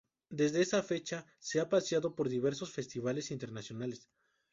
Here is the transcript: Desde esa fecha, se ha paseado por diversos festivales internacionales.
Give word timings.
Desde 0.31 0.63
esa 0.63 0.81
fecha, 0.81 1.27
se 1.37 1.59
ha 1.59 1.69
paseado 1.69 2.15
por 2.15 2.27
diversos 2.27 2.71
festivales 2.73 3.29
internacionales. 3.29 4.09